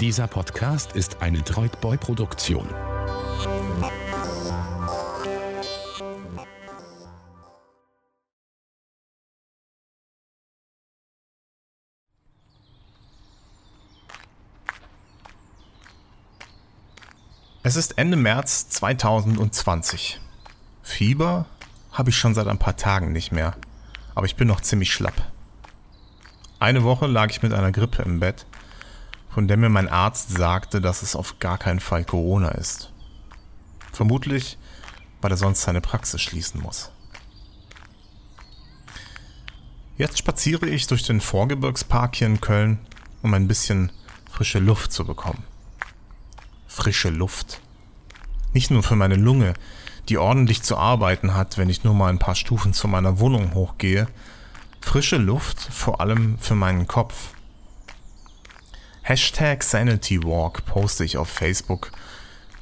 [0.00, 2.68] Dieser Podcast ist eine Droidboy-Produktion.
[17.62, 20.20] Es ist Ende März 2020.
[20.82, 21.46] Fieber
[21.92, 23.54] habe ich schon seit ein paar Tagen nicht mehr,
[24.16, 25.30] aber ich bin noch ziemlich schlapp.
[26.58, 28.44] Eine Woche lag ich mit einer Grippe im Bett,
[29.34, 32.92] von der mir mein Arzt sagte, dass es auf gar keinen Fall Corona ist.
[33.92, 34.58] Vermutlich,
[35.20, 36.90] weil er sonst seine Praxis schließen muss.
[39.96, 42.78] Jetzt spaziere ich durch den Vorgebirgspark hier in Köln,
[43.22, 43.92] um ein bisschen
[44.30, 45.44] frische Luft zu bekommen
[46.74, 47.60] frische Luft.
[48.52, 49.54] Nicht nur für meine Lunge,
[50.08, 53.54] die ordentlich zu arbeiten hat, wenn ich nur mal ein paar Stufen zu meiner Wohnung
[53.54, 54.08] hochgehe.
[54.80, 57.33] Frische Luft vor allem für meinen Kopf.
[59.06, 61.92] Hashtag SanityWalk poste ich auf Facebook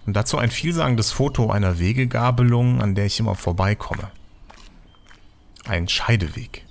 [0.07, 4.11] und dazu ein vielsagendes Foto einer Wegegabelung, an der ich immer vorbeikomme.
[5.65, 6.67] Ein Scheideweg.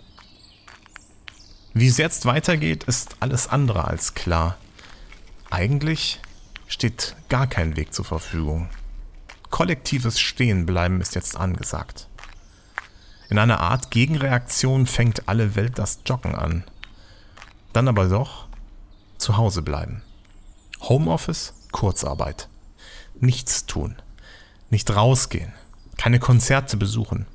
[1.73, 4.57] Wie es jetzt weitergeht, ist alles andere als klar.
[5.49, 6.19] Eigentlich
[6.67, 8.69] steht gar kein Weg zur Verfügung.
[9.51, 12.09] Kollektives Stehenbleiben ist jetzt angesagt.
[13.29, 16.65] In einer Art Gegenreaktion fängt alle Welt das Joggen an.
[17.71, 18.50] Dann aber doch
[19.21, 20.01] zu Hause bleiben.
[20.81, 22.49] Homeoffice, Kurzarbeit.
[23.19, 23.95] Nichts tun.
[24.69, 25.53] Nicht rausgehen.
[25.97, 27.27] Keine Konzerte besuchen.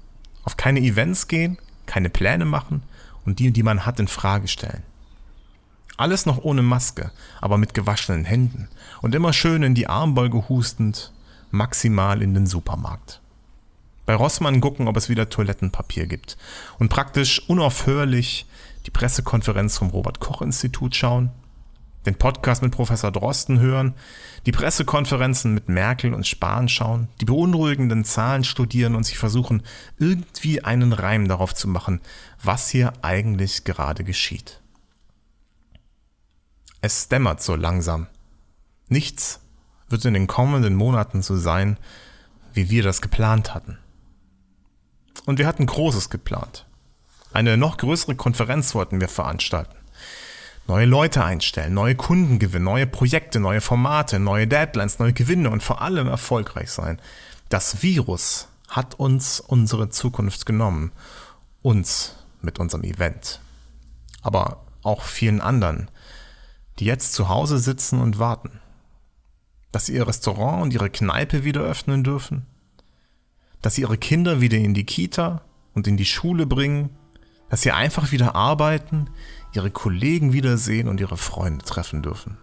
[0.45, 2.83] Auf keine Events gehen, keine Pläne machen
[3.25, 4.83] und die, die man hat, in Frage stellen.
[5.97, 8.69] Alles noch ohne Maske, aber mit gewaschenen Händen
[9.01, 11.13] und immer schön in die Armbeuge hustend,
[11.51, 13.21] maximal in den Supermarkt.
[14.05, 16.37] Bei Rossmann gucken, ob es wieder Toilettenpapier gibt
[16.79, 18.47] und praktisch unaufhörlich
[18.85, 21.31] die Pressekonferenz vom Robert Koch Institut schauen,
[22.07, 23.95] den Podcast mit Professor Drosten hören,
[24.47, 29.63] die Pressekonferenzen mit Merkel und Spahn schauen, die beunruhigenden Zahlen studieren und sich versuchen,
[29.99, 32.01] irgendwie einen Reim darauf zu machen,
[32.43, 34.61] was hier eigentlich gerade geschieht.
[36.81, 38.07] Es dämmert so langsam.
[38.89, 39.41] Nichts
[39.89, 41.79] wird in den kommenden Monaten so sein,
[42.53, 43.79] wie wir das geplant hatten.
[45.25, 46.67] Und wir hatten Großes geplant.
[47.33, 49.77] Eine noch größere Konferenz wollten wir veranstalten.
[50.69, 55.63] Neue Leute einstellen, neue Kunden gewinnen, neue Projekte, neue Formate, neue Deadlines, neue Gewinne und
[55.63, 57.01] vor allem erfolgreich sein.
[57.49, 60.91] Das Virus hat uns unsere Zukunft genommen.
[61.63, 63.41] Uns mit unserem Event.
[64.23, 65.89] Aber auch vielen anderen,
[66.79, 68.61] die jetzt zu Hause sitzen und warten.
[69.71, 72.47] Dass sie ihr Restaurant und ihre Kneipe wieder öffnen dürfen.
[73.63, 75.43] Dass sie ihre Kinder wieder in die Kita
[75.75, 76.91] und in die Schule bringen.
[77.51, 79.09] Dass sie einfach wieder arbeiten,
[79.57, 82.37] ihre Kollegen wiedersehen und ihre Freunde treffen dürfen.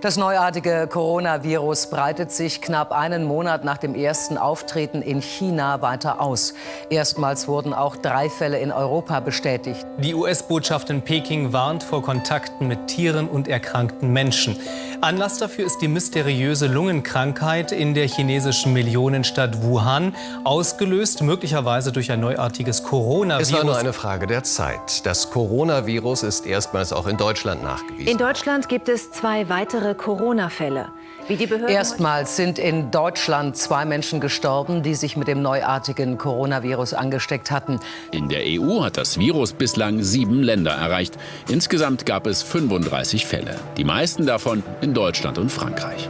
[0.00, 6.20] Das neuartige Coronavirus breitet sich knapp einen Monat nach dem ersten Auftreten in China weiter
[6.20, 6.54] aus.
[6.88, 9.84] Erstmals wurden auch drei Fälle in Europa bestätigt.
[9.98, 14.56] Die US-Botschaft in Peking warnt vor Kontakten mit Tieren und erkrankten Menschen.
[15.00, 22.20] Anlass dafür ist die mysteriöse Lungenkrankheit in der chinesischen Millionenstadt Wuhan, ausgelöst möglicherweise durch ein
[22.20, 23.48] neuartiges Coronavirus.
[23.48, 25.06] Es war nur eine Frage der Zeit.
[25.06, 28.08] Das Coronavirus ist erstmals auch in Deutschland nachgewiesen.
[28.08, 30.88] In Deutschland gibt es zwei weitere Corona-Fälle.
[31.68, 37.80] Erstmals sind in Deutschland zwei Menschen gestorben, die sich mit dem neuartigen Coronavirus angesteckt hatten.
[38.12, 41.18] In der EU hat das Virus bislang sieben Länder erreicht.
[41.48, 43.56] Insgesamt gab es 35 Fälle.
[43.76, 46.08] Die meisten davon in Deutschland und Frankreich.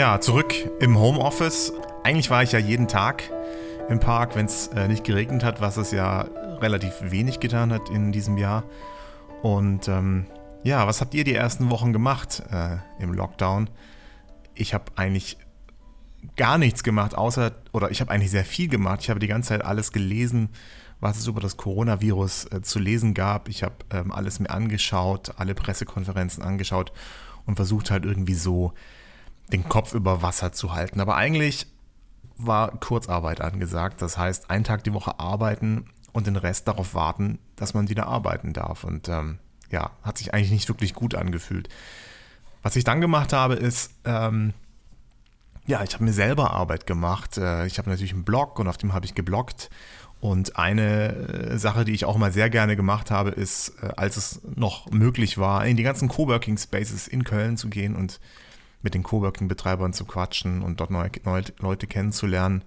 [0.00, 1.74] Ja, zurück im Homeoffice.
[2.04, 3.30] Eigentlich war ich ja jeden Tag
[3.90, 6.22] im Park, wenn es äh, nicht geregnet hat, was es ja
[6.58, 8.64] relativ wenig getan hat in diesem Jahr.
[9.42, 10.24] Und ähm,
[10.62, 13.68] ja, was habt ihr die ersten Wochen gemacht äh, im Lockdown?
[14.54, 15.36] Ich habe eigentlich
[16.34, 19.00] gar nichts gemacht, außer, oder ich habe eigentlich sehr viel gemacht.
[19.02, 20.48] Ich habe die ganze Zeit alles gelesen,
[21.00, 23.50] was es über das Coronavirus äh, zu lesen gab.
[23.50, 26.90] Ich habe ähm, alles mir angeschaut, alle Pressekonferenzen angeschaut
[27.44, 28.72] und versucht halt irgendwie so
[29.52, 31.00] den Kopf über Wasser zu halten.
[31.00, 31.66] Aber eigentlich
[32.36, 34.02] war Kurzarbeit angesagt.
[34.02, 38.06] Das heißt, einen Tag die Woche arbeiten und den Rest darauf warten, dass man wieder
[38.06, 38.84] arbeiten darf.
[38.84, 39.38] Und ähm,
[39.70, 41.68] ja, hat sich eigentlich nicht wirklich gut angefühlt.
[42.62, 44.52] Was ich dann gemacht habe, ist, ähm,
[45.66, 47.38] ja, ich habe mir selber Arbeit gemacht.
[47.38, 49.70] Äh, ich habe natürlich einen Blog und auf dem habe ich gebloggt.
[50.20, 54.16] Und eine äh, Sache, die ich auch mal sehr gerne gemacht habe, ist, äh, als
[54.18, 58.20] es noch möglich war, in die ganzen Coworking Spaces in Köln zu gehen und
[58.82, 62.64] mit den Coworking-Betreibern zu quatschen und dort neue, neue Leute kennenzulernen.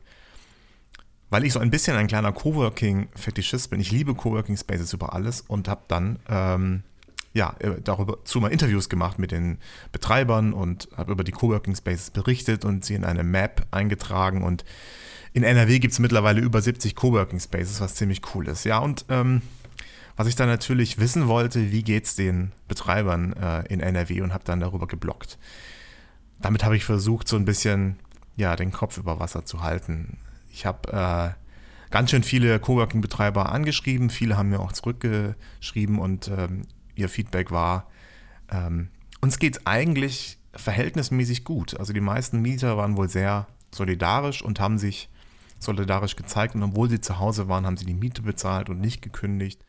[1.29, 3.79] Weil ich so ein bisschen ein kleiner Coworking-Fetischist bin.
[3.79, 6.83] Ich liebe Coworking Spaces über alles und habe dann ähm,
[7.33, 9.57] ja, äh, darüber zu mal Interviews gemacht mit den
[9.91, 14.63] Betreibern und habe über die Coworking Spaces berichtet und sie in eine Map eingetragen und
[15.33, 18.65] in NRW gibt es mittlerweile über 70 Coworking Spaces, was ziemlich cool ist.
[18.65, 19.41] Ja, und ähm,
[20.15, 24.31] was ich dann natürlich wissen wollte, wie geht es den Betreibern äh, in NRW und
[24.31, 25.39] habe dann darüber geblockt.
[26.43, 27.97] Damit habe ich versucht, so ein bisschen
[28.35, 30.17] ja, den Kopf über Wasser zu halten.
[30.51, 36.63] Ich habe äh, ganz schön viele Coworking-Betreiber angeschrieben, viele haben mir auch zurückgeschrieben und ähm,
[36.95, 37.87] ihr Feedback war,
[38.51, 38.89] ähm,
[39.21, 41.79] uns geht es eigentlich verhältnismäßig gut.
[41.79, 45.09] Also die meisten Mieter waren wohl sehr solidarisch und haben sich
[45.59, 49.01] solidarisch gezeigt und obwohl sie zu Hause waren, haben sie die Miete bezahlt und nicht
[49.01, 49.63] gekündigt.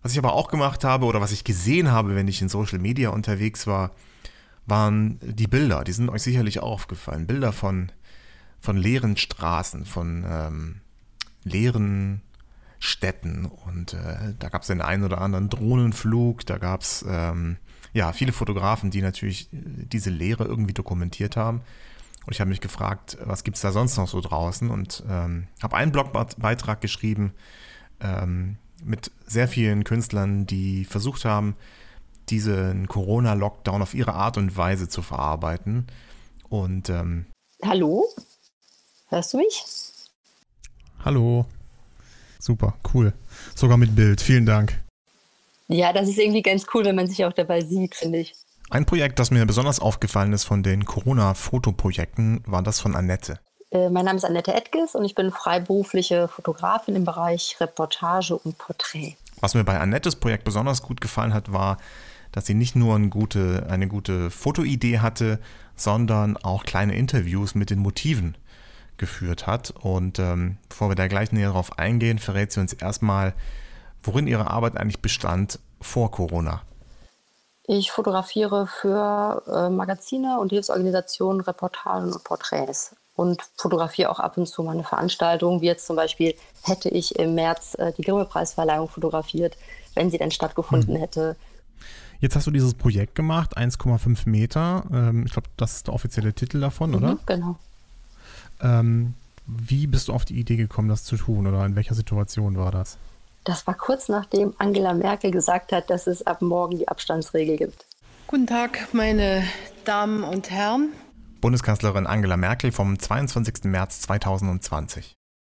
[0.00, 2.78] Was ich aber auch gemacht habe oder was ich gesehen habe, wenn ich in Social
[2.78, 3.90] Media unterwegs war,
[4.66, 5.84] waren die Bilder.
[5.84, 7.26] Die sind euch sicherlich auch aufgefallen.
[7.26, 7.92] Bilder von,
[8.60, 10.80] von leeren Straßen, von ähm,
[11.44, 12.22] leeren
[12.78, 13.46] Städten.
[13.46, 17.56] Und äh, da gab es den einen oder anderen Drohnenflug, da gab es ähm,
[17.92, 21.62] ja viele Fotografen, die natürlich diese Leere irgendwie dokumentiert haben.
[22.26, 24.70] Und ich habe mich gefragt, was gibt es da sonst noch so draußen?
[24.70, 27.32] Und ähm, habe einen Blogbeitrag geschrieben
[28.00, 31.54] ähm, mit sehr vielen Künstlern, die versucht haben,
[32.30, 35.86] diesen Corona-Lockdown auf ihre Art und Weise zu verarbeiten.
[36.48, 37.26] Und ähm,
[37.64, 38.06] Hallo?
[39.08, 39.64] Hörst du mich?
[41.04, 41.46] Hallo.
[42.38, 43.12] Super, cool.
[43.54, 44.20] Sogar mit Bild.
[44.20, 44.82] Vielen Dank.
[45.68, 48.34] Ja, das ist irgendwie ganz cool, wenn man sich auch dabei sieht, finde ich.
[48.70, 53.38] Ein Projekt, das mir besonders aufgefallen ist von den Corona-Fotoprojekten, war das von Annette.
[53.70, 58.58] Äh, mein Name ist Annette Edges und ich bin freiberufliche Fotografin im Bereich Reportage und
[58.58, 59.16] Porträt.
[59.40, 61.78] Was mir bei Annettes Projekt besonders gut gefallen hat, war,
[62.34, 65.38] dass sie nicht nur eine gute, eine gute Fotoidee hatte,
[65.76, 68.36] sondern auch kleine Interviews mit den Motiven
[68.96, 69.72] geführt hat.
[69.80, 73.34] Und ähm, bevor wir da gleich näher darauf eingehen, verrät sie uns erstmal,
[74.02, 76.62] worin ihre Arbeit eigentlich bestand vor Corona.
[77.66, 84.46] Ich fotografiere für äh, Magazine und Hilfsorganisationen Reportagen und Porträts und fotografiere auch ab und
[84.46, 86.34] zu mal eine Veranstaltung, wie jetzt zum Beispiel
[86.64, 89.56] hätte ich im März äh, die Grimme-Preisverleihung fotografiert,
[89.94, 91.00] wenn sie denn stattgefunden hm.
[91.00, 91.36] hätte.
[92.24, 94.84] Jetzt hast du dieses Projekt gemacht, 1,5 Meter.
[94.90, 97.18] Ähm, ich glaube, das ist der offizielle Titel davon, mhm, oder?
[97.26, 97.56] Genau.
[98.62, 99.12] Ähm,
[99.46, 102.72] wie bist du auf die Idee gekommen, das zu tun oder in welcher Situation war
[102.72, 102.96] das?
[103.44, 107.84] Das war kurz nachdem Angela Merkel gesagt hat, dass es ab morgen die Abstandsregel gibt.
[108.26, 109.44] Guten Tag, meine
[109.84, 110.94] Damen und Herren.
[111.42, 113.64] Bundeskanzlerin Angela Merkel vom 22.
[113.64, 115.12] März 2020.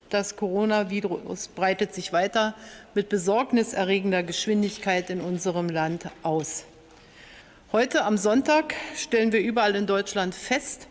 [0.09, 2.55] Das Coronavirus breitet sich weiter
[2.95, 6.65] mit besorgniserregender Geschwindigkeit in unserem Land aus.
[7.71, 10.87] Heute am Sonntag stellen wir überall in Deutschland fest,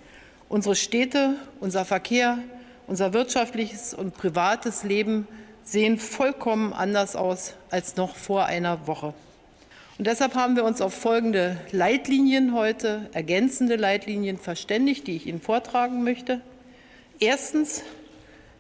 [0.49, 2.39] unsere Städte, unser Verkehr,
[2.87, 5.27] unser wirtschaftliches und privates Leben
[5.65, 9.15] sehen vollkommen anders aus als noch vor einer Woche.
[9.99, 15.41] Und deshalb haben wir uns auf folgende Leitlinien heute, ergänzende Leitlinien verständigt, die ich Ihnen
[15.41, 16.41] vortragen möchte.
[17.19, 17.83] Erstens,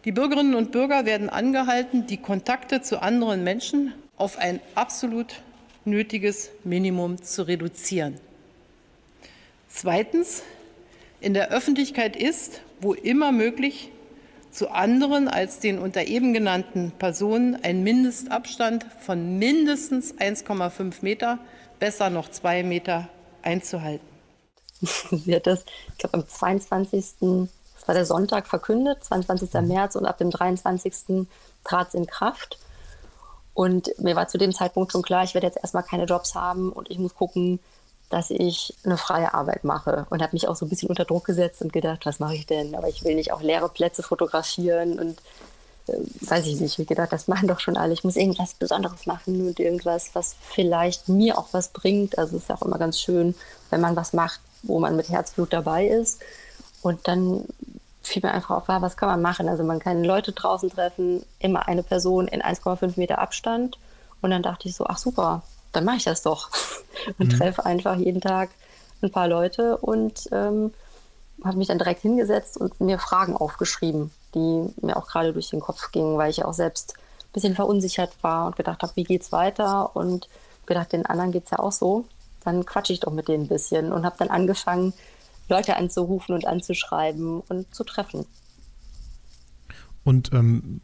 [0.04, 5.42] die Bürgerinnen und Bürger werden angehalten, die Kontakte zu anderen Menschen auf ein absolut
[5.84, 8.18] nötiges Minimum zu reduzieren.
[9.68, 10.42] Zweitens,
[11.20, 13.90] in der Öffentlichkeit ist, wo immer möglich,
[14.50, 21.38] zu anderen als den unter eben genannten Personen ein Mindestabstand von mindestens 1,5 Meter,
[21.78, 23.08] besser noch zwei Meter
[23.42, 24.06] einzuhalten.
[24.80, 27.48] Sie hat das, ich glaube, am 22.
[27.78, 29.52] Das war der Sonntag verkündet, 22.
[29.54, 29.68] Mhm.
[29.68, 31.26] März und ab dem 23.
[31.64, 32.58] trat es in Kraft.
[33.54, 36.70] Und mir war zu dem Zeitpunkt schon klar, ich werde jetzt erstmal keine Jobs haben
[36.70, 37.58] und ich muss gucken,
[38.08, 41.24] dass ich eine freie Arbeit mache und habe mich auch so ein bisschen unter Druck
[41.24, 42.74] gesetzt und gedacht, was mache ich denn?
[42.74, 45.18] Aber ich will nicht auch leere Plätze fotografieren und
[45.88, 46.72] äh, weiß ich nicht.
[46.72, 47.92] Ich habe gedacht, das machen doch schon alle.
[47.92, 52.16] Ich muss irgendwas Besonderes machen und irgendwas, was vielleicht mir auch was bringt.
[52.16, 53.34] Also es ist ja auch immer ganz schön,
[53.70, 56.20] wenn man was macht, wo man mit Herzblut dabei ist.
[56.80, 57.44] Und dann
[58.08, 59.48] fiel mir einfach auf, was kann man machen?
[59.48, 63.78] Also man kann Leute draußen treffen, immer eine Person in 1,5 Meter Abstand.
[64.20, 66.50] Und dann dachte ich so, ach super, dann mache ich das doch.
[67.18, 67.38] Und mhm.
[67.38, 68.50] treffe einfach jeden Tag
[69.02, 70.72] ein paar Leute und ähm,
[71.44, 75.60] habe mich dann direkt hingesetzt und mir Fragen aufgeschrieben, die mir auch gerade durch den
[75.60, 79.04] Kopf gingen, weil ich ja auch selbst ein bisschen verunsichert war und gedacht habe, wie
[79.04, 79.94] geht's weiter?
[79.94, 80.28] Und
[80.66, 82.04] gedacht, den anderen geht es ja auch so.
[82.44, 84.92] Dann quatsche ich doch mit denen ein bisschen und habe dann angefangen,
[85.48, 88.26] Leute anzurufen und anzuschreiben und zu treffen.
[90.04, 90.80] Und ähm,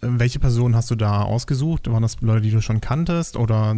[0.00, 1.90] welche Personen hast du da ausgesucht?
[1.90, 3.74] Waren das Leute, die du schon kanntest oder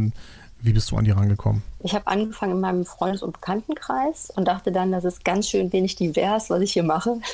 [0.60, 1.62] wie bist du an die rangekommen?
[1.80, 5.72] Ich habe angefangen in meinem Freundes- und Bekanntenkreis und dachte dann, das ist ganz schön
[5.72, 7.18] wenig divers, was ich hier mache.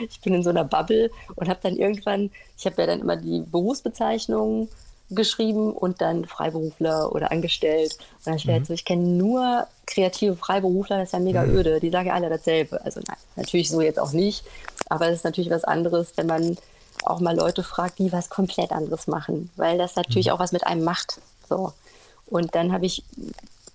[0.00, 3.16] Ich bin in so einer Bubble und habe dann irgendwann, ich habe ja dann immer
[3.16, 4.68] die Berufsbezeichnungen
[5.10, 7.96] geschrieben und dann Freiberufler oder angestellt.
[8.18, 8.64] Und dann stellt mhm.
[8.66, 11.56] so, ich kenne nur kreative Freiberufler, das ist ja mega mhm.
[11.56, 11.80] öde.
[11.80, 12.82] Die sagen ja alle dasselbe.
[12.84, 14.44] Also nein, natürlich so jetzt auch nicht.
[14.88, 16.56] Aber es ist natürlich was anderes, wenn man
[17.04, 20.32] auch mal Leute fragt, die was komplett anderes machen, weil das natürlich mhm.
[20.32, 21.20] auch was mit einem macht.
[21.48, 21.72] So.
[22.26, 23.04] Und dann habe ich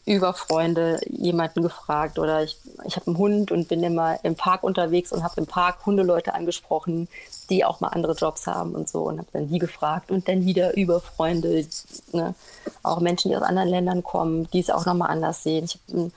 [0.09, 4.63] über Freunde jemanden gefragt oder ich, ich habe einen Hund und bin immer im Park
[4.63, 7.07] unterwegs und habe im Park Hundeleute angesprochen,
[7.51, 10.45] die auch mal andere Jobs haben und so und habe dann die gefragt und dann
[10.45, 11.63] wieder über Freunde,
[12.11, 12.33] ne?
[12.81, 15.65] auch Menschen, die aus anderen Ländern kommen, die es auch nochmal anders sehen.
[15.65, 16.13] Ich habe einen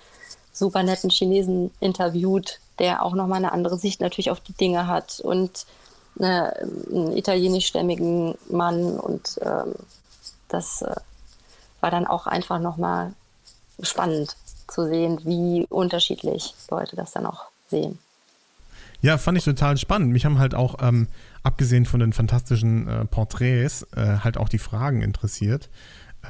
[0.55, 5.21] super netten Chinesen interviewt, der auch nochmal eine andere Sicht natürlich auf die Dinge hat
[5.21, 5.67] und
[6.19, 6.57] eine,
[6.91, 9.75] einen italienischstämmigen Mann und ähm,
[10.49, 10.97] das äh,
[11.83, 13.13] war dann auch einfach nochmal
[13.81, 14.37] spannend
[14.69, 17.99] zu sehen, wie unterschiedlich Leute das dann auch sehen.
[19.01, 20.13] Ja, fand ich total spannend.
[20.13, 21.09] Mich haben halt auch, ähm,
[21.43, 25.69] abgesehen von den fantastischen äh, Porträts, äh, halt auch die Fragen interessiert.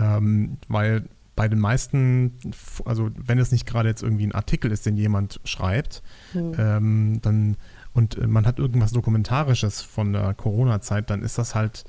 [0.01, 1.05] Ähm, weil
[1.37, 2.39] bei den meisten,
[2.85, 6.55] also wenn es nicht gerade jetzt irgendwie ein Artikel ist, den jemand schreibt, mhm.
[6.59, 7.57] ähm, dann
[7.95, 11.85] und man hat irgendwas Dokumentarisches von der Corona-Zeit, dann ist das halt,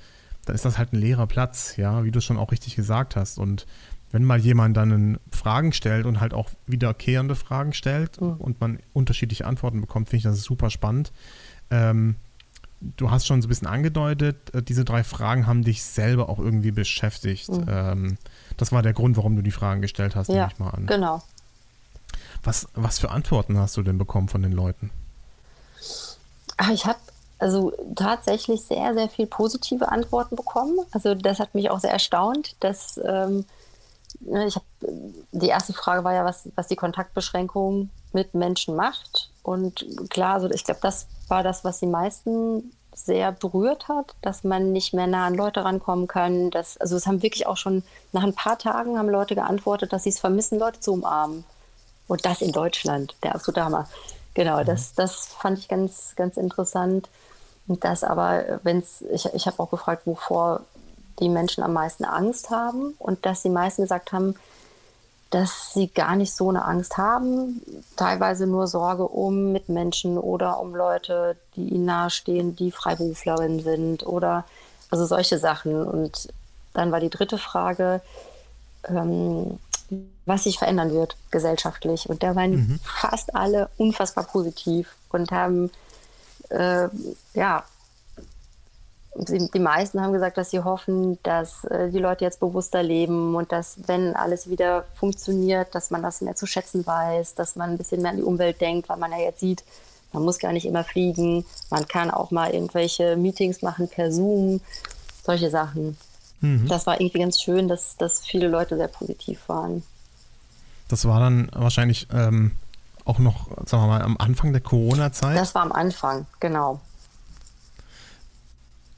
[0.45, 3.37] dann ist das halt ein leerer Platz, ja, wie du schon auch richtig gesagt hast.
[3.37, 3.65] Und
[4.13, 8.35] wenn mal jemand dann Fragen stellt und halt auch wiederkehrende Fragen stellt mhm.
[8.37, 11.11] und man unterschiedliche Antworten bekommt, finde ich das super spannend.
[11.71, 12.15] Ähm,
[12.79, 16.37] du hast schon so ein bisschen angedeutet, äh, diese drei Fragen haben dich selber auch
[16.37, 17.49] irgendwie beschäftigt.
[17.49, 17.65] Mhm.
[17.67, 18.17] Ähm,
[18.55, 20.85] das war der Grund, warum du die Fragen gestellt hast, ja, nehme ich mal an.
[20.85, 21.23] Genau.
[22.43, 24.91] Was, was für Antworten hast du denn bekommen von den Leuten?
[26.57, 26.99] Ah, ich habe
[27.39, 30.77] also tatsächlich sehr, sehr viel positive Antworten bekommen.
[30.91, 33.45] Also das hat mich auch sehr erstaunt, dass ähm,
[34.47, 34.63] ich hab,
[35.31, 39.29] die erste Frage war ja, was, was die Kontaktbeschränkung mit Menschen macht.
[39.41, 44.43] Und klar, also ich glaube, das war das, was die meisten sehr berührt hat, dass
[44.43, 46.51] man nicht mehr nah an Leute rankommen kann.
[46.51, 50.03] Dass, also es haben wirklich auch schon nach ein paar Tagen haben Leute geantwortet, dass
[50.03, 51.43] sie es vermissen, Leute zu umarmen.
[52.07, 53.87] Und das in Deutschland, der absolute Hammer.
[54.33, 54.65] Genau, mhm.
[54.65, 57.09] das, das fand ich ganz, ganz interessant.
[57.67, 60.61] Und das aber, wenn es, ich, ich habe auch gefragt, wovor
[61.19, 64.35] die Menschen am meisten Angst haben und dass die meisten gesagt haben,
[65.29, 67.61] dass sie gar nicht so eine Angst haben,
[67.95, 74.45] teilweise nur Sorge um Mitmenschen oder um Leute, die ihnen nahestehen, die Freiberuflerinnen sind oder
[74.91, 75.87] also solche Sachen.
[75.87, 76.29] Und
[76.73, 78.01] dann war die dritte Frage,
[78.87, 79.57] ähm,
[80.25, 82.09] was sich verändern wird gesellschaftlich.
[82.09, 82.79] Und da waren mhm.
[82.83, 85.71] fast alle unfassbar positiv und haben
[86.49, 86.89] äh,
[87.33, 87.63] ja
[89.15, 93.51] die meisten haben gesagt, dass sie hoffen, dass äh, die Leute jetzt bewusster leben und
[93.51, 97.77] dass, wenn alles wieder funktioniert, dass man das mehr zu schätzen weiß, dass man ein
[97.77, 99.63] bisschen mehr an die Umwelt denkt, weil man ja jetzt sieht,
[100.13, 104.61] man muss gar nicht immer fliegen, man kann auch mal irgendwelche Meetings machen per Zoom,
[105.23, 105.97] solche Sachen.
[106.41, 106.67] Mhm.
[106.67, 109.83] Das war irgendwie ganz schön, dass, dass viele Leute sehr positiv waren.
[110.87, 112.51] Das war dann wahrscheinlich ähm,
[113.05, 115.37] auch noch, sagen wir mal, am Anfang der Corona-Zeit?
[115.37, 116.79] Das war am Anfang, genau.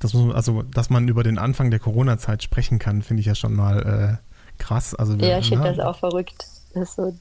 [0.05, 3.33] Das muss, also, dass man über den Anfang der Corona-Zeit sprechen kann, finde ich ja
[3.33, 4.93] schon mal äh, krass.
[4.93, 5.75] Also, ja, ich finde ne?
[5.75, 6.45] das auch verrückt.
[6.75, 7.15] Das so,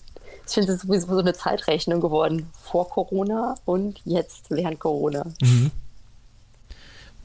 [0.47, 2.51] ich finde, es ist sowieso so eine Zeitrechnung geworden.
[2.53, 5.25] Vor Corona und jetzt während Corona.
[5.41, 5.71] Mhm.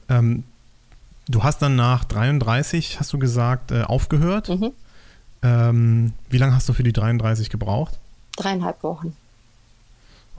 [0.08, 0.44] Ähm,
[1.28, 4.48] du hast dann nach 33, hast du gesagt, äh, aufgehört.
[4.48, 4.72] Mhm.
[5.42, 7.98] Ähm, wie lange hast du für die 33 gebraucht?
[8.38, 9.14] Dreieinhalb Wochen.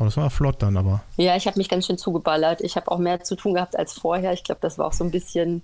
[0.02, 1.04] Oh, das war flott dann aber.
[1.18, 2.62] Ja, ich habe mich ganz schön zugeballert.
[2.62, 4.34] Ich habe auch mehr zu tun gehabt als vorher.
[4.34, 5.64] Ich glaube, das war auch so ein bisschen,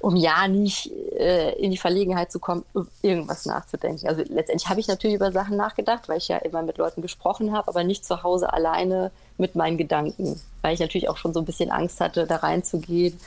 [0.00, 2.64] um ja nicht äh, in die Verlegenheit zu kommen,
[3.00, 4.08] irgendwas nachzudenken.
[4.08, 7.52] Also letztendlich habe ich natürlich über Sachen nachgedacht, weil ich ja immer mit Leuten gesprochen
[7.52, 11.38] habe, aber nicht zu Hause alleine mit meinen Gedanken, weil ich natürlich auch schon so
[11.38, 13.20] ein bisschen Angst hatte, da reinzugehen,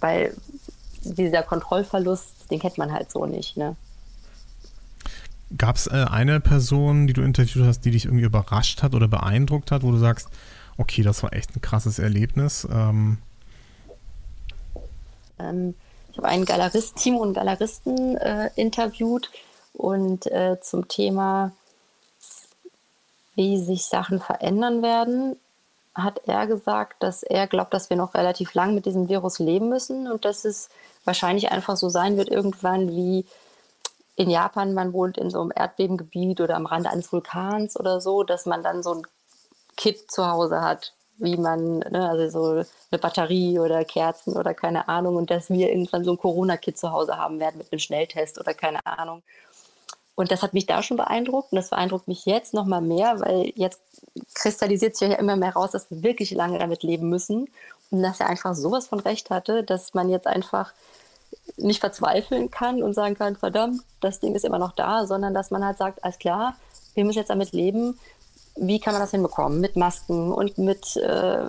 [0.00, 0.36] weil
[1.00, 3.56] dieser Kontrollverlust, den kennt man halt so nicht.
[3.56, 3.76] Ne?
[5.56, 9.08] Gab es äh, eine Person, die du interviewt hast, die dich irgendwie überrascht hat oder
[9.08, 10.28] beeindruckt hat, wo du sagst,
[10.78, 12.66] Okay, das war echt ein krasses Erlebnis.
[12.70, 13.18] Ähm,
[15.38, 15.74] ähm,
[16.10, 19.30] ich habe einen Galerist, Timo und Galeristen äh, interviewt
[19.72, 21.52] und äh, zum Thema,
[23.34, 25.36] wie sich Sachen verändern werden,
[25.94, 29.70] hat er gesagt, dass er glaubt, dass wir noch relativ lang mit diesem Virus leben
[29.70, 30.68] müssen und dass es
[31.04, 33.24] wahrscheinlich einfach so sein wird irgendwann wie
[34.16, 38.22] in Japan, man wohnt in so einem Erdbebengebiet oder am Rande eines Vulkans oder so,
[38.22, 39.02] dass man dann so ein
[39.76, 44.88] Kit zu Hause hat, wie man, ne, also so eine Batterie oder Kerzen oder keine
[44.88, 48.40] Ahnung und dass wir irgendwann so ein Corona-Kit zu Hause haben werden mit einem Schnelltest
[48.40, 49.22] oder keine Ahnung.
[50.14, 53.20] Und das hat mich da schon beeindruckt und das beeindruckt mich jetzt noch mal mehr,
[53.20, 53.82] weil jetzt
[54.34, 57.50] kristallisiert sich ja immer mehr raus, dass wir wirklich lange damit leben müssen
[57.90, 60.72] und dass er einfach sowas von Recht hatte, dass man jetzt einfach
[61.56, 65.50] nicht verzweifeln kann und sagen kann, verdammt, das Ding ist immer noch da, sondern dass
[65.50, 66.56] man halt sagt, alles klar,
[66.94, 67.98] wir müssen jetzt damit leben.
[68.56, 69.60] Wie kann man das hinbekommen?
[69.60, 71.44] Mit Masken und mit äh,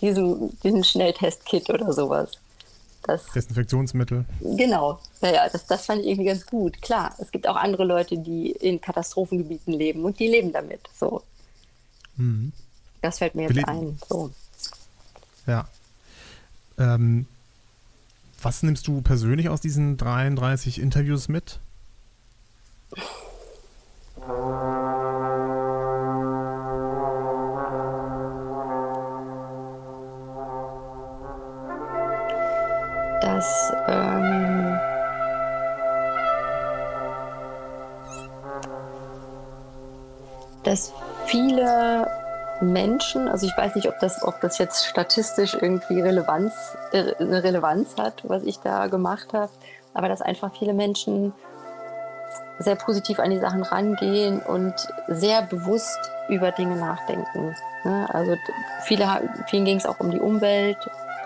[0.00, 2.32] diesem, diesem Schnelltest-Kit oder sowas.
[3.02, 4.24] Das, Desinfektionsmittel.
[4.40, 6.80] Genau, ja, das, das fand ich irgendwie ganz gut.
[6.82, 10.80] Klar, es gibt auch andere Leute, die in Katastrophengebieten leben und die leben damit.
[10.98, 11.22] So.
[12.16, 12.52] Mhm.
[13.00, 13.98] Das fällt mir jetzt ein.
[14.08, 14.30] So.
[15.46, 15.66] Ja.
[16.78, 17.26] Ähm,
[18.42, 21.60] was nimmst du persönlich aus diesen 33 Interviews mit?
[33.20, 34.78] Dass ähm,
[40.62, 40.92] dass
[41.26, 42.06] viele
[42.60, 46.52] Menschen, also ich weiß nicht, ob das, ob das jetzt statistisch irgendwie Relevanz,
[46.92, 49.50] äh, eine Relevanz hat, was ich da gemacht habe,
[49.94, 51.32] aber dass einfach viele Menschen
[52.58, 54.74] sehr positiv an die Sachen rangehen und
[55.08, 55.98] sehr bewusst
[56.28, 57.56] über Dinge nachdenken.
[57.84, 58.06] Ne?
[58.12, 58.36] Also
[58.82, 59.06] viele,
[59.48, 60.78] vielen ging es auch um die Umwelt,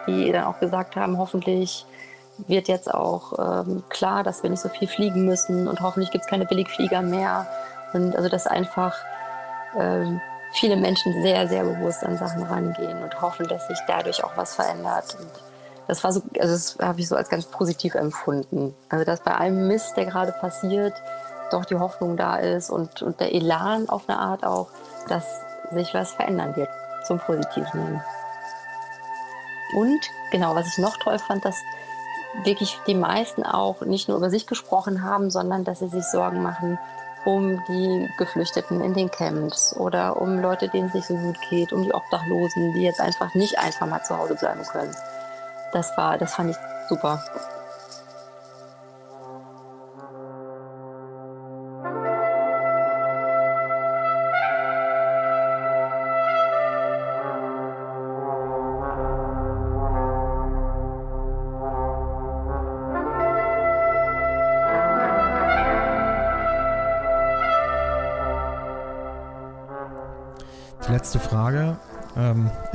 [0.07, 1.87] die dann auch gesagt haben, hoffentlich
[2.47, 6.25] wird jetzt auch ähm, klar, dass wir nicht so viel fliegen müssen und hoffentlich gibt
[6.25, 7.47] es keine Billigflieger mehr.
[7.93, 8.97] Und also das einfach
[9.79, 10.21] ähm,
[10.55, 14.55] viele Menschen sehr, sehr bewusst an Sachen rangehen und hoffen, dass sich dadurch auch was
[14.55, 15.17] verändert.
[15.19, 15.31] Und
[15.89, 18.75] das war so, also das habe ich so als ganz positiv empfunden.
[18.89, 20.95] Also dass bei allem Mist, der gerade passiert,
[21.51, 24.69] doch die Hoffnung da ist und, und der Elan auf eine Art auch,
[25.09, 25.41] dass
[25.73, 26.69] sich was verändern wird
[27.07, 28.01] zum Positiven.
[29.75, 31.57] Und genau, was ich noch toll fand, dass
[32.43, 36.43] wirklich die meisten auch nicht nur über sich gesprochen haben, sondern dass sie sich Sorgen
[36.43, 36.79] machen,
[37.25, 41.73] um die Geflüchteten in den Camps oder um Leute, denen es nicht so gut geht,
[41.73, 44.95] um die Obdachlosen, die jetzt einfach nicht einfach mal zu Hause bleiben können.
[45.73, 46.57] Das war, das fand ich
[46.89, 47.23] super.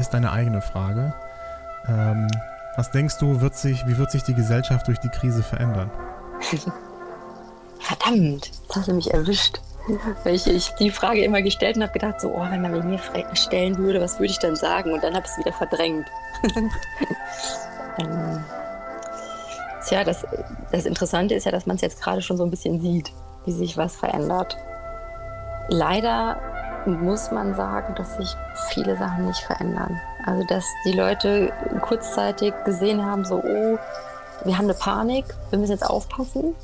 [0.10, 1.14] Ist deine eigene Frage.
[1.88, 2.28] Ähm,
[2.76, 5.92] was denkst du, wird sich, wie wird sich die Gesellschaft durch die Krise verändern?
[7.80, 9.62] Verdammt, jetzt hast du mich erwischt.
[10.24, 13.00] Weil ich, ich die Frage immer gestellt und habe gedacht, so, oh, wenn man mir
[13.34, 14.94] stellen würde, was würde ich dann sagen?
[14.94, 16.08] Und dann habe ich es wieder verdrängt.
[18.00, 18.44] ähm,
[19.88, 20.26] tja, das,
[20.72, 23.12] das Interessante ist ja, dass man es jetzt gerade schon so ein bisschen sieht,
[23.46, 24.58] wie sich was verändert.
[25.70, 26.49] Leider
[26.86, 28.36] muss man sagen, dass sich
[28.70, 30.00] viele Sachen nicht verändern.
[30.26, 33.78] Also dass die Leute kurzzeitig gesehen haben, so, oh,
[34.46, 36.56] wir haben eine Panik, wir müssen jetzt aufpassen.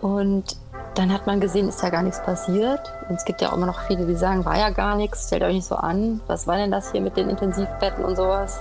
[0.00, 0.56] Und
[0.94, 2.92] dann hat man gesehen, ist ja gar nichts passiert.
[3.08, 5.42] Und es gibt ja auch immer noch viele, die sagen, war ja gar nichts, stellt
[5.42, 6.20] euch nicht so an.
[6.26, 8.60] Was war denn das hier mit den Intensivbetten und sowas?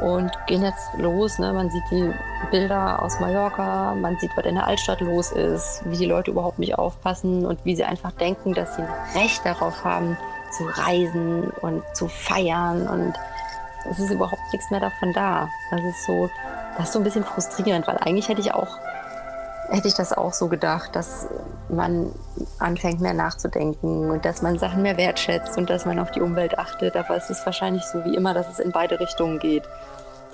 [0.00, 1.38] Und gehen jetzt los.
[1.38, 1.52] Ne?
[1.52, 2.12] Man sieht die
[2.50, 6.58] Bilder aus Mallorca, man sieht, was in der Altstadt los ist, wie die Leute überhaupt
[6.58, 10.16] nicht aufpassen und wie sie einfach denken, dass sie Recht darauf haben,
[10.56, 12.86] zu reisen und zu feiern.
[12.88, 13.14] Und
[13.90, 15.48] es ist überhaupt nichts mehr davon da.
[15.70, 16.30] Das ist so,
[16.76, 18.78] das ist so ein bisschen frustrierend, weil eigentlich hätte ich auch
[19.68, 21.26] hätte ich das auch so gedacht, dass
[21.68, 22.12] man
[22.58, 26.58] anfängt mehr nachzudenken und dass man Sachen mehr wertschätzt und dass man auf die Umwelt
[26.58, 26.96] achtet.
[26.96, 29.64] Aber es ist wahrscheinlich so wie immer, dass es in beide Richtungen geht.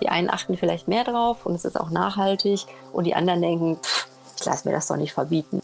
[0.01, 3.79] Die einen achten vielleicht mehr drauf und es ist auch nachhaltig und die anderen denken,
[3.83, 5.61] pff, ich lasse mir das doch nicht verbieten.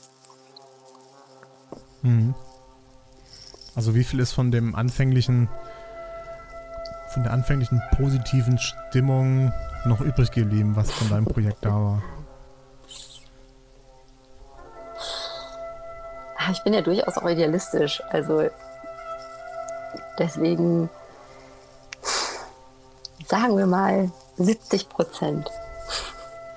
[2.02, 2.34] Mhm.
[3.74, 5.48] Also wie viel ist von dem anfänglichen,
[7.10, 9.52] von der anfänglichen positiven Stimmung
[9.84, 12.02] noch übrig geblieben, was von deinem Projekt da war?
[16.50, 18.02] Ich bin ja durchaus auch idealistisch.
[18.10, 18.48] Also
[20.18, 20.88] deswegen
[23.26, 25.50] sagen wir mal 70 Prozent.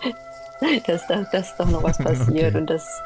[0.88, 2.58] dass, dass, dass doch noch was passiert okay.
[2.58, 3.02] und dass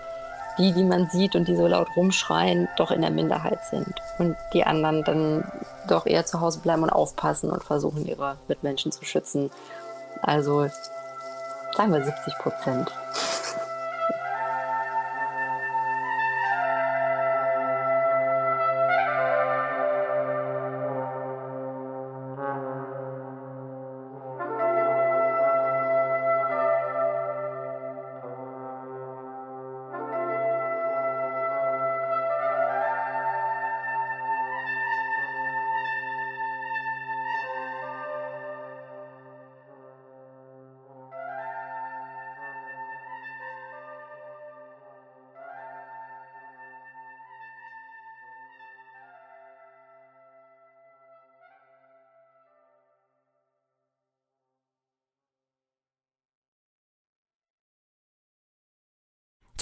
[0.57, 3.93] die, die man sieht und die so laut rumschreien, doch in der Minderheit sind.
[4.19, 5.51] Und die anderen dann
[5.87, 9.51] doch eher zu Hause bleiben und aufpassen und versuchen, ihre Mitmenschen zu schützen.
[10.21, 10.67] Also
[11.75, 12.91] sagen wir 70 Prozent.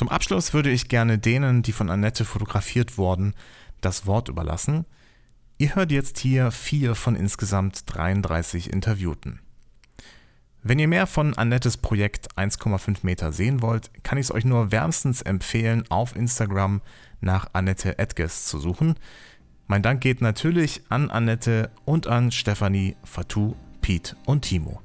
[0.04, 3.34] Zum Abschluss würde ich gerne denen, die von Annette fotografiert wurden,
[3.80, 4.86] das Wort überlassen.
[5.58, 9.40] Ihr hört jetzt hier vier von insgesamt 33 Interviewten.
[10.62, 14.74] Wenn ihr mehr von Annettes Projekt 1,5 Meter sehen wollt, kann ich es euch nur
[14.74, 16.82] wärmstens empfehlen, auf Instagram
[17.22, 18.96] nach Annette Edges zu suchen.
[19.68, 24.82] Mein Dank geht natürlich an Annette und an Stefanie, Fatou, Pete und Timo.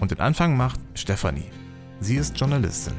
[0.00, 1.52] Und den Anfang macht Stefanie.
[2.00, 2.94] Sie ist Journalistin.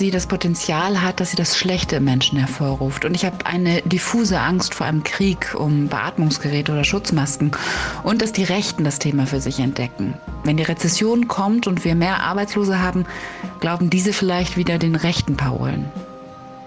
[0.00, 3.04] Sie das Potenzial hat, dass sie das Schlechte im Menschen hervorruft.
[3.04, 7.50] Und ich habe eine diffuse Angst vor einem Krieg um Beatmungsgeräte oder Schutzmasken
[8.02, 10.14] und dass die Rechten das Thema für sich entdecken.
[10.42, 13.04] Wenn die Rezession kommt und wir mehr Arbeitslose haben,
[13.60, 15.84] glauben diese vielleicht wieder den rechten Parolen.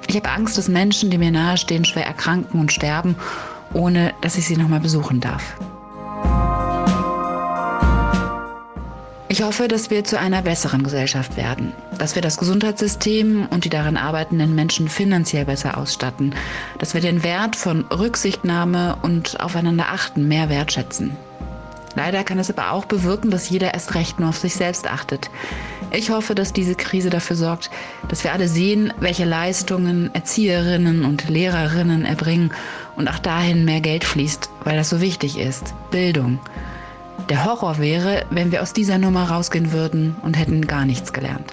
[0.06, 3.15] Ich habe Angst, dass Menschen, die mir nahestehen, schwer erkranken und sterben,
[3.74, 5.56] ohne dass ich sie nochmal besuchen darf.
[9.34, 13.69] Ich hoffe, dass wir zu einer besseren Gesellschaft werden, dass wir das Gesundheitssystem und die
[13.72, 16.36] darin arbeitenden Menschen finanziell besser ausstatten,
[16.78, 21.17] dass wir den Wert von Rücksichtnahme und aufeinander achten mehr wertschätzen.
[21.96, 25.32] Leider kann es aber auch bewirken, dass jeder erst recht nur auf sich selbst achtet.
[25.89, 27.72] Ich hoffe, dass diese Krise dafür sorgt,
[28.10, 32.54] dass wir alle sehen, welche Leistungen Erzieherinnen und Lehrerinnen erbringen
[32.96, 35.74] und auch dahin mehr Geld fließt, weil das so wichtig ist.
[35.89, 36.39] Bildung.
[37.30, 41.52] Der Horror wäre, wenn wir aus dieser Nummer rausgehen würden und hätten gar nichts gelernt.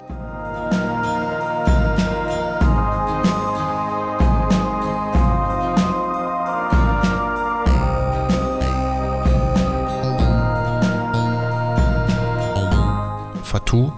[13.43, 13.91] Fatou,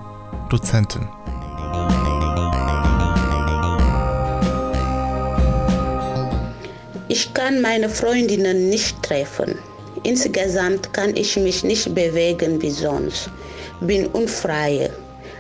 [0.49, 1.07] Dozentin.
[7.07, 9.59] Ich kann meine Freundinnen nicht treffen.
[10.03, 13.29] Insgesamt kann ich mich nicht bewegen wie sonst,
[13.81, 14.89] bin unfrei.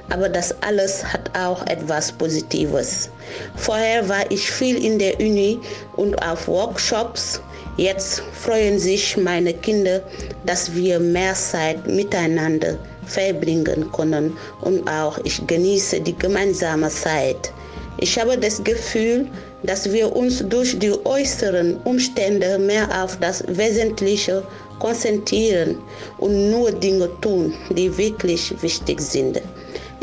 [0.09, 3.09] Aber das alles hat auch etwas Positives.
[3.55, 5.59] Vorher war ich viel in der Uni
[5.95, 7.41] und auf Workshops.
[7.77, 10.01] Jetzt freuen sich meine Kinder,
[10.45, 17.51] dass wir mehr Zeit miteinander verbringen können und auch ich genieße die gemeinsame Zeit.
[17.97, 19.27] Ich habe das Gefühl,
[19.63, 24.43] dass wir uns durch die äußeren Umstände mehr auf das Wesentliche
[24.79, 25.77] konzentrieren
[26.17, 29.41] und nur Dinge tun, die wirklich wichtig sind.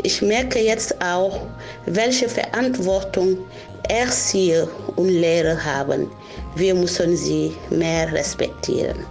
[0.03, 1.41] Ich merke jetzt auch,
[1.85, 3.37] welche Verantwortung
[3.87, 6.09] Erzieher und Lehrer haben.
[6.55, 9.05] Wir müssen sie mehr respektieren.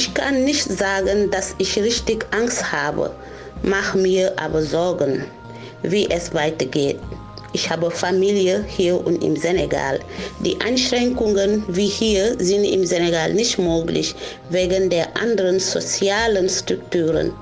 [0.00, 3.10] Ich kann nicht sagen, dass ich richtig Angst habe,
[3.64, 5.24] mache mir aber Sorgen,
[5.82, 7.00] wie es weitergeht.
[7.52, 9.98] Ich habe Familie hier und im Senegal.
[10.44, 14.14] Die Einschränkungen wie hier sind im Senegal nicht möglich
[14.50, 17.32] wegen der anderen sozialen Strukturen.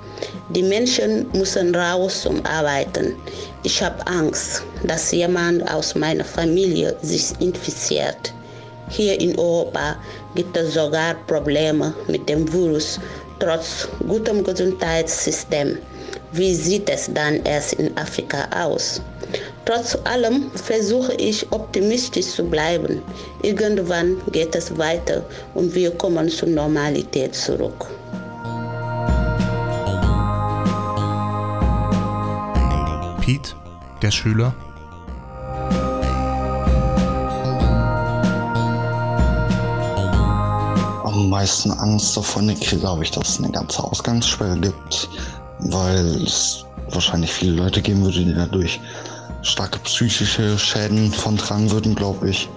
[0.55, 3.17] Die Menschen müssen raus zum Arbeiten.
[3.65, 8.33] Ich habe Angst, dass jemand aus meiner Familie sich infiziert.
[8.89, 9.97] Hier in Europa
[10.35, 13.01] gibt es sogar Probleme mit dem Virus,
[13.39, 15.79] trotz gutem Gesundheitssystem.
[16.33, 19.01] Wie sieht es dann erst in Afrika aus?
[19.65, 23.03] Trotz allem versuche ich optimistisch zu bleiben.
[23.43, 27.87] Irgendwann geht es weiter und wir kommen zur Normalität zurück.
[33.21, 33.55] Pete,
[34.03, 34.55] der Schüler.
[41.37, 45.07] Meisten Angst davon glaube ich, dass es eine ganze Ausgangssperre gibt,
[45.59, 48.81] weil es wahrscheinlich viele Leute geben würde, die dadurch
[49.43, 52.49] starke psychische Schäden von tragen würden, glaube ich.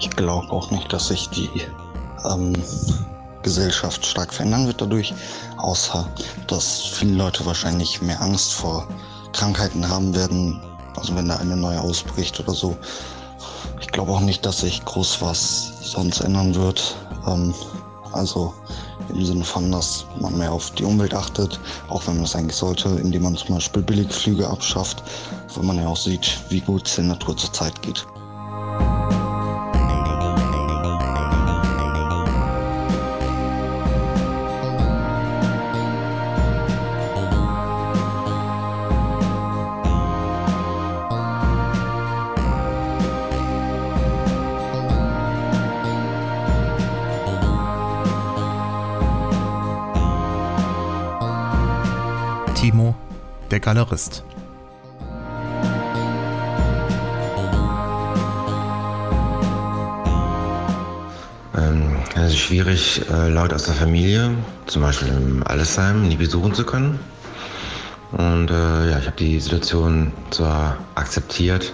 [0.00, 1.48] Ich glaube auch nicht, dass sich die
[2.28, 2.54] ähm,
[3.44, 5.14] Gesellschaft stark verändern wird dadurch,
[5.58, 6.04] außer
[6.48, 8.88] dass viele Leute wahrscheinlich mehr Angst vor
[9.32, 10.60] Krankheiten haben werden,
[10.96, 12.76] also wenn da eine neue ausbricht oder so.
[13.80, 16.96] Ich glaube auch nicht, dass sich groß was sonst ändern wird.
[17.28, 17.54] Ähm,
[18.12, 18.54] also
[19.08, 22.56] im Sinne von, dass man mehr auf die Umwelt achtet, auch wenn man das eigentlich
[22.56, 25.02] sollte, indem man zum Beispiel Billigflüge abschafft,
[25.54, 28.06] weil man ja auch sieht, wie gut es der Natur zurzeit geht.
[53.62, 54.24] Galerist.
[61.56, 64.34] Ähm, es ist schwierig, äh, Leute aus der Familie,
[64.66, 66.98] zum Beispiel im Allesheim, nie besuchen zu können.
[68.10, 71.72] Und äh, ja, ich habe die Situation zwar akzeptiert,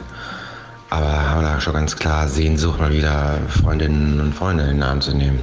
[0.91, 5.01] aber habe da schon ganz klar Sehnsucht, mal wieder Freundinnen und Freunde in den Arm
[5.01, 5.41] zu nehmen.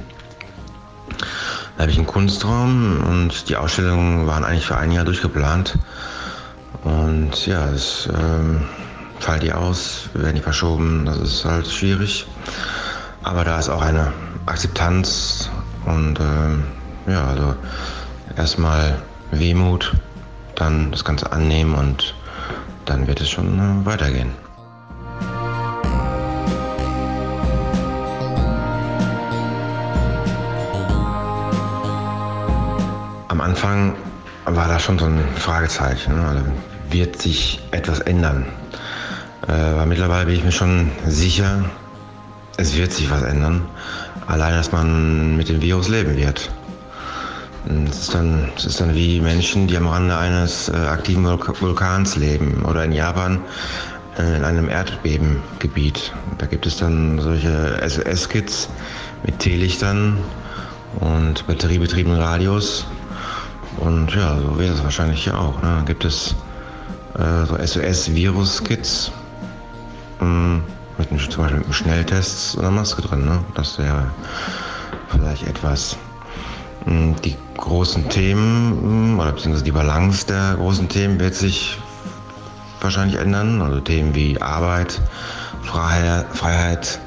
[1.76, 5.78] Da habe ich einen Kunstraum und die Ausstellungen waren eigentlich für ein Jahr durchgeplant.
[7.26, 8.62] Und ja, es ähm,
[9.18, 12.24] fallen die aus, werden die verschoben, das ist halt schwierig.
[13.24, 14.12] Aber da ist auch eine
[14.46, 15.50] Akzeptanz
[15.86, 16.62] und ähm,
[17.08, 17.56] ja, also
[18.36, 19.92] erstmal Wehmut,
[20.54, 22.14] dann das Ganze annehmen und
[22.84, 24.30] dann wird es schon äh, weitergehen.
[33.26, 33.96] Am Anfang
[34.44, 36.14] war da schon so ein Fragezeichen.
[36.14, 36.44] Ne?
[36.96, 38.46] Wird sich etwas ändern?
[39.46, 41.62] Äh, aber mittlerweile bin ich mir schon sicher,
[42.56, 43.66] es wird sich was ändern.
[44.28, 46.50] Allein, dass man mit dem Virus leben wird.
[47.90, 52.64] Es ist, dann, ist dann wie Menschen, die am Rande eines äh, aktiven Vulkans leben
[52.64, 53.40] oder in Japan
[54.18, 56.14] äh, in einem Erdbebengebiet.
[56.38, 58.70] Da gibt es dann solche SOS-Kits
[59.22, 60.16] mit Teelichtern
[61.00, 62.86] und batteriebetriebenen Radios.
[63.76, 65.60] Und ja, so wäre es wahrscheinlich hier auch.
[65.60, 65.82] Ne?
[65.84, 66.34] Gibt es
[67.18, 69.12] äh, so SOS-Virus-Kits
[70.20, 70.62] ähm,
[70.98, 73.24] mit zum Beispiel mit einem Schnelltest einer Maske drin.
[73.24, 73.38] Ne?
[73.54, 74.10] Das wäre
[75.10, 75.96] vielleicht etwas.
[76.86, 81.78] Die großen Themen oder beziehungsweise die Balance der großen Themen wird sich
[82.80, 83.60] wahrscheinlich ändern.
[83.60, 85.00] Also Themen wie Arbeit,
[85.62, 87.00] Freiheit, Freiheit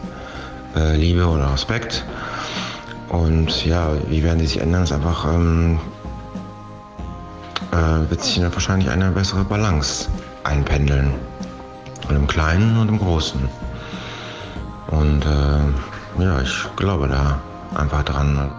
[0.76, 2.04] äh, Liebe oder Respekt.
[3.08, 4.82] Und ja, wie werden die sich ändern?
[4.82, 5.80] Das ist einfach, ähm,
[7.72, 10.10] äh, wird sich wahrscheinlich eine bessere Balance
[10.44, 11.14] einpendeln.
[12.08, 13.40] Und im Kleinen und im Großen.
[14.88, 17.40] Und äh, ja, ich glaube da
[17.76, 18.52] einfach dran.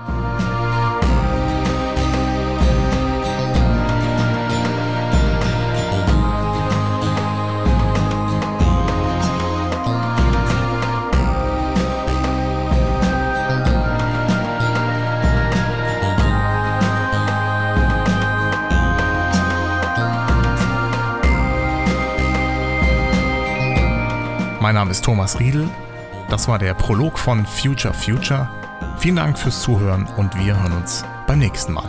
[24.61, 25.71] Mein Name ist Thomas Riedel.
[26.29, 28.47] Das war der Prolog von Future Future.
[28.99, 31.89] Vielen Dank fürs Zuhören und wir hören uns beim nächsten Mal.